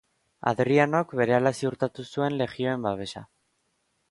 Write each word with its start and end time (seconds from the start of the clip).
Hadrianok 0.51 1.13
berehala 1.19 1.51
ziurtatu 1.59 2.07
zuen 2.15 2.41
legioen 2.41 2.89
babesa. 2.89 3.25